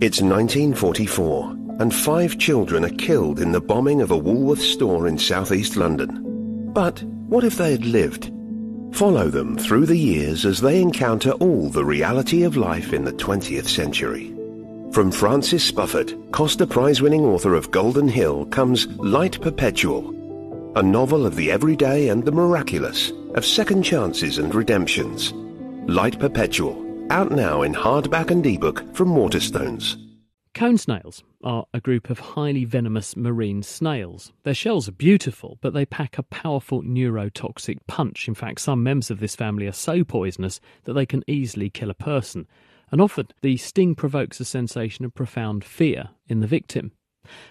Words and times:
It's 0.00 0.20
1944, 0.20 1.56
and 1.80 1.92
five 1.92 2.38
children 2.38 2.84
are 2.84 2.88
killed 2.90 3.40
in 3.40 3.50
the 3.50 3.60
bombing 3.60 4.00
of 4.00 4.12
a 4.12 4.16
Woolworths 4.16 4.72
store 4.72 5.08
in 5.08 5.18
southeast 5.18 5.74
London. 5.74 6.70
But 6.72 7.02
what 7.02 7.42
if 7.42 7.56
they 7.56 7.72
had 7.72 7.84
lived? 7.84 8.30
Follow 8.92 9.28
them 9.28 9.58
through 9.58 9.86
the 9.86 9.98
years 9.98 10.46
as 10.46 10.60
they 10.60 10.80
encounter 10.80 11.32
all 11.32 11.68
the 11.68 11.84
reality 11.84 12.44
of 12.44 12.56
life 12.56 12.92
in 12.92 13.02
the 13.02 13.12
20th 13.12 13.66
century. 13.66 14.32
From 14.92 15.10
Francis 15.10 15.68
Spufford, 15.68 16.30
Costa 16.30 16.64
Prize 16.64 17.02
winning 17.02 17.24
author 17.24 17.56
of 17.56 17.72
Golden 17.72 18.06
Hill, 18.06 18.46
comes 18.46 18.86
Light 18.98 19.40
Perpetual, 19.40 20.14
a 20.76 20.82
novel 20.82 21.26
of 21.26 21.34
the 21.34 21.50
everyday 21.50 22.10
and 22.10 22.24
the 22.24 22.30
miraculous, 22.30 23.10
of 23.34 23.44
second 23.44 23.82
chances 23.82 24.38
and 24.38 24.54
redemptions. 24.54 25.32
Light 25.88 26.20
Perpetual 26.20 26.87
out 27.10 27.30
now 27.30 27.62
in 27.62 27.74
hardback 27.74 28.30
and 28.30 28.44
ebook 28.46 28.94
from 28.94 29.14
Waterstones. 29.14 29.96
Cone 30.54 30.78
snails 30.78 31.22
are 31.44 31.66
a 31.72 31.80
group 31.80 32.10
of 32.10 32.18
highly 32.18 32.64
venomous 32.64 33.16
marine 33.16 33.62
snails. 33.62 34.32
Their 34.42 34.54
shells 34.54 34.88
are 34.88 34.92
beautiful, 34.92 35.58
but 35.60 35.72
they 35.72 35.86
pack 35.86 36.18
a 36.18 36.22
powerful 36.24 36.82
neurotoxic 36.82 37.78
punch. 37.86 38.26
In 38.26 38.34
fact, 38.34 38.60
some 38.60 38.82
members 38.82 39.10
of 39.10 39.20
this 39.20 39.36
family 39.36 39.68
are 39.68 39.72
so 39.72 40.02
poisonous 40.02 40.60
that 40.84 40.94
they 40.94 41.06
can 41.06 41.22
easily 41.28 41.70
kill 41.70 41.90
a 41.90 41.94
person. 41.94 42.48
And 42.90 43.00
often 43.00 43.28
the 43.40 43.56
sting 43.56 43.94
provokes 43.94 44.40
a 44.40 44.44
sensation 44.44 45.04
of 45.04 45.14
profound 45.14 45.64
fear 45.64 46.08
in 46.26 46.40
the 46.40 46.46
victim. 46.46 46.92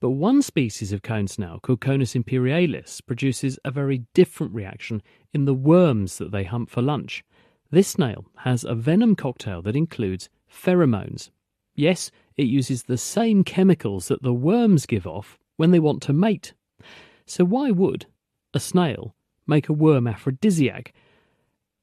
But 0.00 0.10
one 0.10 0.42
species 0.42 0.92
of 0.92 1.02
cone 1.02 1.28
snail, 1.28 1.60
called 1.60 1.80
Conus 1.80 2.16
imperialis, 2.16 3.00
produces 3.00 3.58
a 3.64 3.70
very 3.70 4.06
different 4.14 4.54
reaction 4.54 5.02
in 5.32 5.44
the 5.44 5.54
worms 5.54 6.18
that 6.18 6.32
they 6.32 6.44
hunt 6.44 6.70
for 6.70 6.82
lunch. 6.82 7.22
This 7.70 7.88
snail 7.88 8.24
has 8.38 8.64
a 8.64 8.74
venom 8.74 9.14
cocktail 9.14 9.60
that 9.62 9.76
includes 9.76 10.30
pheromones. 10.50 11.30
Yes, 11.74 12.10
it 12.36 12.46
uses 12.46 12.84
the 12.84 12.96
same 12.96 13.44
chemicals 13.44 14.08
that 14.08 14.22
the 14.22 14.32
worms 14.32 14.86
give 14.86 15.06
off 15.06 15.38
when 15.56 15.70
they 15.70 15.78
want 15.78 16.00
to 16.02 16.12
mate. 16.12 16.54
So, 17.26 17.44
why 17.44 17.70
would 17.70 18.06
a 18.54 18.60
snail 18.60 19.14
make 19.46 19.68
a 19.68 19.74
worm 19.74 20.06
aphrodisiac? 20.06 20.94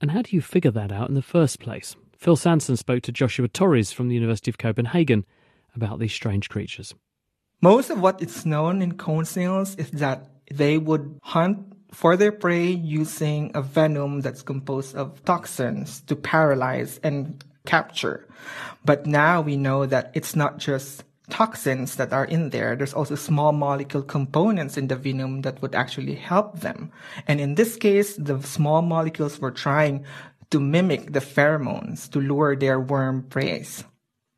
And 0.01 0.11
how 0.11 0.23
do 0.23 0.35
you 0.35 0.41
figure 0.41 0.71
that 0.71 0.91
out 0.91 1.07
in 1.07 1.15
the 1.15 1.21
first 1.21 1.59
place? 1.59 1.95
Phil 2.17 2.35
Sansom 2.35 2.75
spoke 2.75 3.03
to 3.03 3.11
Joshua 3.11 3.47
Torres 3.47 3.91
from 3.91 4.07
the 4.07 4.15
University 4.15 4.49
of 4.49 4.57
Copenhagen 4.57 5.25
about 5.75 5.99
these 5.99 6.13
strange 6.13 6.49
creatures. 6.49 6.95
Most 7.61 7.89
of 7.89 8.01
what 8.01 8.21
is 8.21 8.45
known 8.45 8.81
in 8.81 8.97
cone 8.97 9.25
snails 9.25 9.75
is 9.75 9.91
that 9.91 10.27
they 10.51 10.77
would 10.77 11.19
hunt 11.21 11.74
for 11.91 12.17
their 12.17 12.31
prey 12.31 12.67
using 12.67 13.51
a 13.53 13.61
venom 13.61 14.21
that's 14.21 14.41
composed 14.41 14.95
of 14.95 15.23
toxins 15.25 16.01
to 16.01 16.15
paralyze 16.15 16.99
and 17.03 17.43
capture. 17.65 18.27
But 18.83 19.05
now 19.05 19.41
we 19.41 19.57
know 19.57 19.85
that 19.85 20.11
it's 20.13 20.35
not 20.35 20.57
just 20.57 21.03
toxins 21.29 21.95
that 21.95 22.13
are 22.13 22.25
in 22.25 22.51
there. 22.51 22.75
There's 22.75 22.93
also 22.93 23.15
small 23.15 23.51
molecule 23.51 24.03
components 24.03 24.77
in 24.77 24.87
the 24.87 24.95
venom 24.95 25.41
that 25.41 25.61
would 25.61 25.73
actually 25.73 26.15
help 26.15 26.59
them. 26.59 26.91
And 27.27 27.41
in 27.41 27.55
this 27.55 27.75
case, 27.75 28.15
the 28.15 28.41
small 28.41 28.81
molecules 28.81 29.39
were 29.39 29.51
trying 29.51 30.05
to 30.51 30.59
mimic 30.59 31.13
the 31.13 31.19
pheromones 31.19 32.09
to 32.11 32.19
lure 32.19 32.55
their 32.55 32.79
worm 32.79 33.23
prey. 33.23 33.65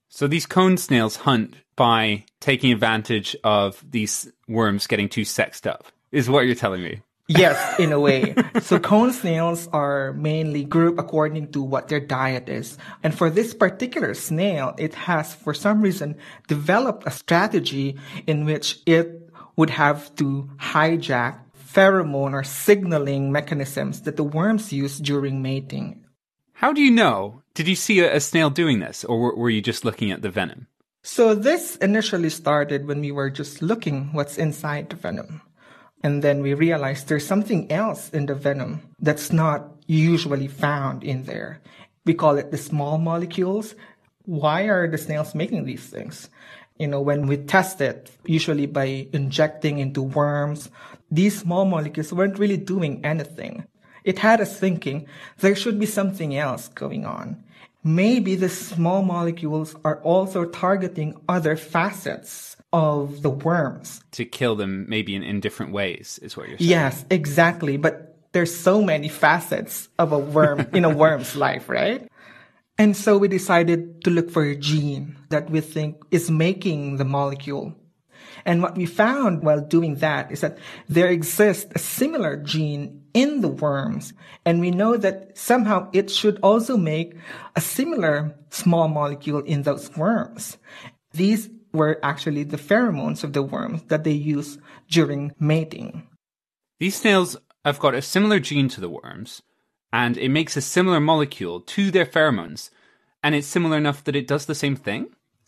So 0.09 0.27
these 0.27 0.45
cone 0.45 0.77
snails 0.77 1.17
hunt 1.17 1.55
by 1.75 2.23
taking 2.39 2.71
advantage 2.71 3.35
of 3.43 3.83
these 3.87 4.31
worms 4.47 4.87
getting 4.87 5.09
too 5.09 5.25
sexed 5.25 5.67
up, 5.67 5.87
is 6.11 6.29
what 6.29 6.45
you're 6.45 6.55
telling 6.55 6.81
me. 6.81 7.01
Yes, 7.27 7.77
in 7.77 7.91
a 7.91 7.99
way. 7.99 8.33
so 8.61 8.79
cone 8.79 9.11
snails 9.11 9.67
are 9.73 10.13
mainly 10.13 10.63
grouped 10.63 10.99
according 10.99 11.51
to 11.51 11.61
what 11.61 11.89
their 11.89 11.99
diet 11.99 12.47
is. 12.47 12.77
And 13.03 13.13
for 13.13 13.29
this 13.29 13.53
particular 13.53 14.13
snail, 14.13 14.73
it 14.77 14.93
has, 14.93 15.35
for 15.35 15.53
some 15.53 15.81
reason, 15.81 16.15
developed 16.47 17.05
a 17.05 17.11
strategy 17.11 17.97
in 18.27 18.45
which 18.45 18.79
it 18.85 19.29
would 19.57 19.71
have 19.71 20.15
to 20.15 20.49
hijack 20.57 21.39
pheromone 21.77 22.33
or 22.33 22.43
signaling 22.43 23.31
mechanisms 23.31 24.03
that 24.03 24.15
the 24.15 24.23
worms 24.23 24.71
use 24.71 24.97
during 24.97 25.41
mating. 25.41 26.05
How 26.53 26.71
do 26.71 26.81
you 26.81 26.91
know? 26.91 27.43
Did 27.53 27.67
you 27.67 27.75
see 27.75 27.99
a, 27.99 28.15
a 28.15 28.19
snail 28.19 28.49
doing 28.49 28.79
this, 28.79 29.03
or 29.03 29.35
were 29.35 29.49
you 29.49 29.61
just 29.61 29.83
looking 29.83 30.11
at 30.11 30.21
the 30.21 30.29
venom? 30.29 30.67
So 31.03 31.35
this 31.35 31.75
initially 31.77 32.29
started 32.29 32.87
when 32.87 33.01
we 33.01 33.11
were 33.11 33.29
just 33.29 33.61
looking 33.61 34.13
what's 34.13 34.37
inside 34.37 34.89
the 34.89 34.95
venom. 34.95 35.41
And 36.03 36.23
then 36.23 36.41
we 36.41 36.53
realized 36.53 37.07
there's 37.07 37.25
something 37.25 37.71
else 37.71 38.09
in 38.09 38.27
the 38.27 38.35
venom 38.35 38.81
that's 38.99 39.31
not 39.31 39.71
usually 39.87 40.47
found 40.47 41.03
in 41.03 41.23
there. 41.23 41.61
We 42.05 42.13
call 42.13 42.37
it 42.37 42.51
the 42.51 42.57
small 42.57 42.97
molecules. 42.97 43.75
Why 44.25 44.63
are 44.63 44.89
the 44.89 44.97
snails 44.97 45.33
making 45.33 45.65
these 45.65 45.85
things? 45.85 46.29
You 46.77 46.87
know, 46.87 47.01
when 47.01 47.25
we 47.25 47.37
test 47.37 47.81
it, 47.81 48.11
usually 48.25 48.67
by 48.67 49.07
injecting 49.11 49.79
into 49.79 50.03
worms, 50.03 50.69
these 51.09 51.39
small 51.39 51.65
molecules 51.65 52.13
weren't 52.13 52.37
really 52.37 52.57
doing 52.57 53.03
anything. 53.03 53.65
It 54.03 54.19
had 54.19 54.39
us 54.39 54.57
thinking 54.57 55.07
there 55.39 55.55
should 55.55 55.79
be 55.79 55.85
something 55.85 56.37
else 56.37 56.67
going 56.69 57.05
on. 57.05 57.43
Maybe 57.87 58.35
the 58.35 58.49
small 58.49 59.01
molecules 59.01 59.73
are 59.85 60.03
also 60.03 60.43
targeting 60.43 61.15
other 61.29 61.55
facets 61.55 62.57
of 62.73 63.21
the 63.21 63.29
worms. 63.29 64.01
To 64.11 64.25
kill 64.25 64.57
them 64.57 64.85
maybe 64.89 65.15
in, 65.15 65.23
in 65.23 65.39
different 65.39 65.71
ways, 65.71 66.19
is 66.21 66.35
what 66.35 66.49
you're 66.49 66.57
saying. 66.57 66.69
Yes, 66.69 67.05
exactly. 67.09 67.77
But 67.77 68.17
there's 68.33 68.53
so 68.53 68.81
many 68.81 69.07
facets 69.07 69.87
of 69.97 70.11
a 70.11 70.19
worm 70.19 70.67
in 70.73 70.83
a 70.83 70.89
worm's 70.89 71.33
life, 71.47 71.69
right? 71.69 72.05
And 72.77 72.95
so 72.95 73.17
we 73.17 73.29
decided 73.29 74.03
to 74.03 74.09
look 74.09 74.29
for 74.31 74.43
a 74.43 74.55
gene 74.55 75.15
that 75.29 75.49
we 75.49 75.61
think 75.61 76.03
is 76.11 76.29
making 76.29 76.97
the 76.97 77.05
molecule. 77.05 77.73
And 78.45 78.61
what 78.61 78.75
we 78.75 78.85
found 78.85 79.43
while 79.43 79.61
doing 79.61 79.95
that 79.95 80.31
is 80.31 80.41
that 80.41 80.57
there 80.87 81.07
exists 81.07 81.71
a 81.75 81.79
similar 81.79 82.37
gene 82.37 83.03
in 83.13 83.41
the 83.41 83.47
worms. 83.47 84.13
And 84.45 84.59
we 84.59 84.71
know 84.71 84.97
that 84.97 85.37
somehow 85.37 85.89
it 85.93 86.09
should 86.09 86.39
also 86.41 86.77
make 86.77 87.15
a 87.55 87.61
similar 87.61 88.35
small 88.49 88.87
molecule 88.87 89.41
in 89.41 89.63
those 89.63 89.95
worms. 89.97 90.57
These 91.13 91.49
were 91.73 91.99
actually 92.03 92.43
the 92.43 92.57
pheromones 92.57 93.23
of 93.23 93.33
the 93.33 93.43
worms 93.43 93.83
that 93.83 94.03
they 94.03 94.11
use 94.11 94.57
during 94.89 95.33
mating. 95.39 96.07
These 96.79 96.95
snails 96.95 97.37
have 97.65 97.79
got 97.79 97.95
a 97.95 98.01
similar 98.01 98.39
gene 98.39 98.69
to 98.69 98.81
the 98.81 98.89
worms, 98.89 99.41
and 99.91 100.17
it 100.17 100.29
makes 100.29 100.55
a 100.55 100.61
similar 100.61 100.99
molecule 100.99 101.59
to 101.61 101.91
their 101.91 102.05
pheromones, 102.05 102.69
and 103.23 103.35
it's 103.35 103.47
similar 103.47 103.77
enough 103.77 104.03
that 104.03 104.15
it 104.15 104.27
does 104.27 104.45
the 104.45 104.55
same 104.55 104.75
thing? 104.75 105.07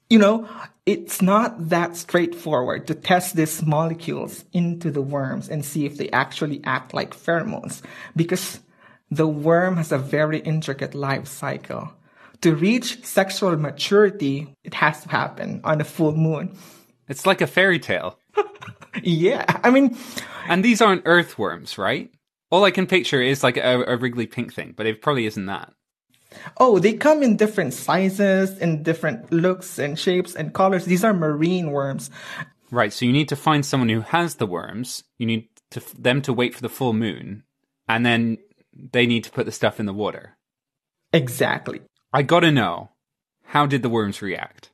You 0.10 0.18
know, 0.18 0.50
it's 0.86 1.22
not 1.22 1.70
that 1.70 1.96
straightforward 1.96 2.88
to 2.88 2.96
test 2.96 3.36
these 3.36 3.64
molecules 3.64 4.44
into 4.54 4.90
the 4.90 5.02
worms 5.02 5.50
and 5.50 5.64
see 5.64 5.86
if 5.86 5.98
they 5.98 6.10
actually 6.10 6.62
act 6.64 6.94
like 6.94 7.16
pheromones, 7.16 7.82
because 8.16 8.60
the 9.12 9.28
worm 9.28 9.78
has 9.78 9.92
a 9.92 9.98
very 9.98 10.40
intricate 10.40 10.96
life 10.96 11.28
cycle 11.28 11.94
to 12.42 12.56
reach 12.56 13.04
sexual 13.06 13.56
maturity, 13.58 14.56
it 14.64 14.74
has 14.74 15.04
to 15.04 15.10
happen 15.10 15.62
on 15.64 15.82
a 15.82 15.84
full 15.84 16.16
moon. 16.16 16.58
It's 17.08 17.26
like 17.26 17.42
a 17.42 17.48
fairy 17.48 17.80
tale. 17.80 18.18
yeah. 19.04 19.46
I 19.64 19.72
mean, 19.72 19.98
and 20.48 20.64
these 20.64 20.82
aren't 20.82 21.04
earthworms, 21.06 21.78
right? 21.78 22.10
All 22.52 22.64
I 22.64 22.72
can 22.72 22.88
picture 22.88 23.22
is 23.22 23.44
like 23.44 23.58
a, 23.58 23.84
a 23.84 23.98
wriggly 23.98 24.28
pink 24.28 24.54
thing, 24.54 24.74
but 24.76 24.86
it 24.86 25.02
probably 25.02 25.26
isn't 25.26 25.46
that. 25.48 25.74
Oh, 26.58 26.80
they 26.80 26.94
come 26.94 27.24
in 27.24 27.38
different 27.38 27.74
sizes 27.74 28.58
and 28.60 28.86
different 28.86 29.32
looks 29.32 29.80
and 29.80 29.98
shapes 29.98 30.36
and 30.36 30.54
colors. 30.54 30.86
These 30.86 31.04
are 31.04 31.14
marine 31.14 31.72
worms. 31.72 32.12
Right. 32.72 32.94
So 32.94 33.06
you 33.06 33.12
need 33.12 33.30
to 33.30 33.36
find 33.36 33.66
someone 33.66 33.90
who 33.90 34.02
has 34.02 34.36
the 34.36 34.46
worms. 34.46 35.04
You 35.18 35.26
need 35.26 35.48
to, 35.72 35.82
them 35.98 36.22
to 36.24 36.34
wait 36.34 36.54
for 36.54 36.62
the 36.62 36.70
full 36.70 36.94
moon, 36.94 37.44
and 37.88 38.06
then 38.06 38.38
they 38.74 39.06
need 39.08 39.24
to 39.24 39.32
put 39.32 39.46
the 39.46 39.52
stuff 39.52 39.80
in 39.80 39.86
the 39.86 39.94
water. 39.94 40.38
Exactly. 41.12 41.82
I 42.14 42.22
gotta 42.22 42.52
know, 42.52 42.92
how 43.46 43.66
did 43.66 43.82
the 43.82 43.90
worms 43.90 44.22
react? 44.22 44.72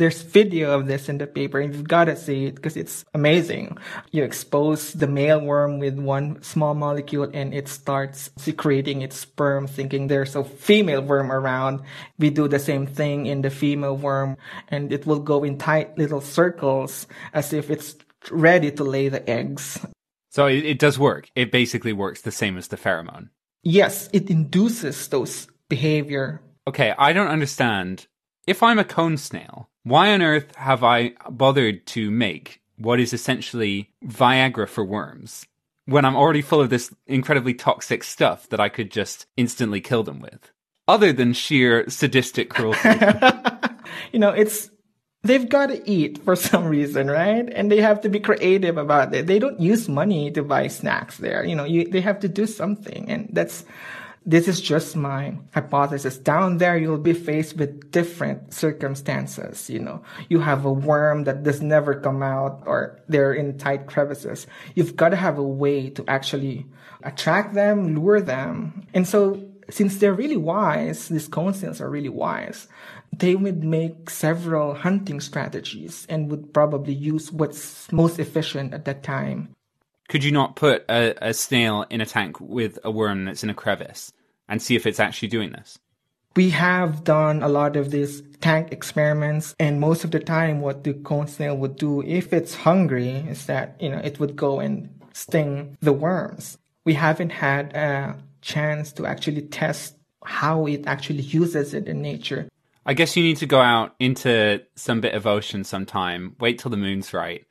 There's 0.00 0.22
video 0.22 0.72
of 0.72 0.86
this 0.86 1.10
in 1.10 1.18
the 1.18 1.26
paper 1.26 1.60
and 1.60 1.74
you've 1.74 1.86
gotta 1.86 2.16
see 2.16 2.46
it 2.46 2.54
because 2.54 2.74
it's 2.74 3.04
amazing. 3.12 3.76
You 4.12 4.24
expose 4.24 4.94
the 4.94 5.06
male 5.06 5.40
worm 5.40 5.78
with 5.78 5.98
one 5.98 6.42
small 6.42 6.72
molecule 6.72 7.28
and 7.34 7.52
it 7.52 7.68
starts 7.68 8.30
secreting 8.38 9.02
its 9.02 9.16
sperm 9.16 9.66
thinking 9.66 10.06
there's 10.06 10.34
a 10.34 10.42
female 10.42 11.02
worm 11.02 11.30
around. 11.30 11.82
We 12.18 12.30
do 12.30 12.48
the 12.48 12.58
same 12.58 12.86
thing 12.86 13.26
in 13.26 13.42
the 13.42 13.50
female 13.50 13.94
worm 13.94 14.38
and 14.68 14.90
it 14.90 15.04
will 15.04 15.20
go 15.20 15.44
in 15.44 15.58
tight 15.58 15.98
little 15.98 16.22
circles 16.22 17.06
as 17.34 17.52
if 17.52 17.68
it's 17.68 17.94
ready 18.30 18.70
to 18.72 18.84
lay 18.84 19.10
the 19.10 19.28
eggs. 19.28 19.84
So 20.30 20.46
it, 20.46 20.64
it 20.64 20.78
does 20.78 20.98
work. 20.98 21.28
It 21.36 21.52
basically 21.52 21.92
works 21.92 22.22
the 22.22 22.32
same 22.32 22.56
as 22.56 22.68
the 22.68 22.78
pheromone. 22.78 23.28
Yes, 23.62 24.08
it 24.14 24.30
induces 24.30 25.08
those 25.08 25.46
behavior 25.68 26.40
okay, 26.66 26.94
I 26.96 27.12
don't 27.12 27.28
understand. 27.28 28.06
If 28.46 28.62
I'm 28.62 28.78
a 28.78 28.84
cone 28.84 29.16
snail, 29.16 29.69
why 29.82 30.12
on 30.12 30.22
earth 30.22 30.54
have 30.56 30.84
I 30.84 31.14
bothered 31.30 31.86
to 31.88 32.10
make 32.10 32.60
what 32.76 33.00
is 33.00 33.12
essentially 33.12 33.90
Viagra 34.04 34.68
for 34.68 34.84
worms 34.84 35.46
when 35.86 36.04
I'm 36.04 36.16
already 36.16 36.42
full 36.42 36.60
of 36.60 36.70
this 36.70 36.94
incredibly 37.06 37.54
toxic 37.54 38.04
stuff 38.04 38.48
that 38.50 38.60
I 38.60 38.68
could 38.68 38.90
just 38.90 39.26
instantly 39.36 39.80
kill 39.80 40.02
them 40.02 40.20
with? 40.20 40.50
Other 40.86 41.12
than 41.12 41.32
sheer 41.32 41.88
sadistic 41.88 42.50
cruelty. 42.50 42.88
you 44.12 44.18
know, 44.18 44.30
it's 44.30 44.70
they've 45.22 45.48
got 45.48 45.66
to 45.66 45.88
eat 45.88 46.18
for 46.24 46.34
some 46.36 46.64
reason, 46.64 47.08
right? 47.08 47.48
And 47.52 47.70
they 47.70 47.80
have 47.80 48.00
to 48.02 48.08
be 48.08 48.20
creative 48.20 48.76
about 48.76 49.14
it. 49.14 49.26
They 49.26 49.38
don't 49.38 49.60
use 49.60 49.88
money 49.88 50.30
to 50.32 50.42
buy 50.42 50.68
snacks 50.68 51.18
there. 51.18 51.44
You 51.44 51.54
know, 51.54 51.64
you, 51.64 51.86
they 51.86 52.00
have 52.00 52.20
to 52.20 52.28
do 52.28 52.46
something. 52.46 53.08
And 53.08 53.28
that's, 53.32 53.64
this 54.26 54.48
is 54.48 54.60
just 54.60 54.96
my 54.96 55.38
hypothesis. 55.54 56.18
Down 56.18 56.58
there, 56.58 56.76
you'll 56.76 56.98
be 56.98 57.14
faced 57.14 57.56
with 57.56 57.90
different 57.90 58.52
circumstances. 58.52 59.70
You 59.70 59.80
know, 59.80 60.02
you 60.28 60.40
have 60.40 60.64
a 60.64 60.72
worm 60.72 61.24
that 61.24 61.42
does 61.42 61.62
never 61.62 61.94
come 61.94 62.22
out 62.22 62.62
or 62.66 63.00
they're 63.08 63.32
in 63.32 63.56
tight 63.58 63.86
crevices. 63.86 64.46
You've 64.74 64.96
got 64.96 65.10
to 65.10 65.16
have 65.16 65.38
a 65.38 65.42
way 65.42 65.90
to 65.90 66.04
actually 66.06 66.66
attract 67.02 67.54
them, 67.54 67.94
lure 67.94 68.20
them. 68.20 68.86
And 68.92 69.08
so 69.08 69.42
since 69.70 69.96
they're 69.96 70.14
really 70.14 70.36
wise, 70.36 71.08
these 71.08 71.28
cone 71.28 71.54
snails 71.54 71.80
are 71.80 71.88
really 71.88 72.08
wise, 72.08 72.68
they 73.12 73.34
would 73.34 73.64
make 73.64 74.10
several 74.10 74.74
hunting 74.74 75.20
strategies 75.20 76.06
and 76.08 76.30
would 76.30 76.52
probably 76.52 76.94
use 76.94 77.32
what's 77.32 77.90
most 77.90 78.18
efficient 78.18 78.74
at 78.74 78.84
that 78.84 79.02
time. 79.02 79.54
Could 80.10 80.24
you 80.24 80.32
not 80.32 80.56
put 80.56 80.84
a, 80.88 81.14
a 81.28 81.32
snail 81.32 81.86
in 81.88 82.00
a 82.00 82.06
tank 82.06 82.40
with 82.40 82.80
a 82.82 82.90
worm 82.90 83.26
that's 83.26 83.44
in 83.44 83.48
a 83.48 83.54
crevice 83.54 84.12
and 84.48 84.60
see 84.60 84.74
if 84.74 84.84
it's 84.84 84.98
actually 84.98 85.28
doing 85.28 85.52
this? 85.52 85.78
We 86.34 86.50
have 86.50 87.04
done 87.04 87.44
a 87.44 87.48
lot 87.48 87.76
of 87.76 87.92
these 87.92 88.20
tank 88.40 88.72
experiments, 88.72 89.54
and 89.60 89.78
most 89.78 90.02
of 90.02 90.10
the 90.10 90.18
time, 90.18 90.62
what 90.62 90.82
the 90.82 90.94
cone 90.94 91.28
snail 91.28 91.56
would 91.58 91.76
do 91.76 92.02
if 92.02 92.32
it's 92.32 92.54
hungry 92.54 93.10
is 93.28 93.46
that 93.46 93.76
you 93.80 93.88
know 93.88 93.98
it 93.98 94.18
would 94.18 94.34
go 94.34 94.58
and 94.58 94.88
sting 95.12 95.76
the 95.80 95.92
worms. 95.92 96.58
We 96.84 96.94
haven't 96.94 97.30
had 97.30 97.72
a 97.76 98.16
chance 98.42 98.92
to 98.94 99.06
actually 99.06 99.42
test 99.42 99.94
how 100.24 100.66
it 100.66 100.88
actually 100.88 101.22
uses 101.22 101.72
it 101.72 101.86
in 101.86 102.02
nature. 102.02 102.48
I 102.84 102.94
guess 102.94 103.16
you 103.16 103.22
need 103.22 103.36
to 103.36 103.46
go 103.46 103.60
out 103.60 103.94
into 104.00 104.60
some 104.74 105.00
bit 105.00 105.14
of 105.14 105.26
ocean 105.26 105.62
sometime, 105.62 106.34
wait 106.40 106.58
till 106.58 106.70
the 106.70 106.76
moon's 106.76 107.12
right, 107.12 107.46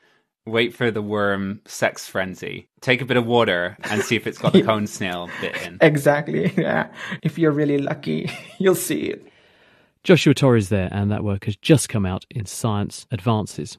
wait 0.49 0.73
for 0.73 0.91
the 0.91 1.01
worm 1.01 1.61
sex 1.65 2.07
frenzy, 2.07 2.67
take 2.81 3.01
a 3.01 3.05
bit 3.05 3.17
of 3.17 3.25
water 3.25 3.77
and 3.83 4.01
see 4.01 4.15
if 4.15 4.27
it's 4.27 4.37
got 4.37 4.53
the 4.53 4.61
cone 4.69 4.87
snail 4.87 5.29
bit 5.41 5.55
in. 5.65 5.77
Exactly. 5.81 6.53
Yeah. 6.59 6.91
If 7.23 7.37
you're 7.37 7.51
really 7.51 7.77
lucky, 7.77 8.29
you'll 8.57 8.75
see 8.75 9.01
it. 9.01 9.25
Joshua 10.03 10.33
Torres 10.33 10.69
there, 10.69 10.89
and 10.91 11.09
that 11.11 11.23
work 11.23 11.45
has 11.45 11.55
just 11.55 11.89
come 11.89 12.05
out 12.05 12.25
in 12.29 12.45
Science 12.45 13.05
Advances. 13.11 13.77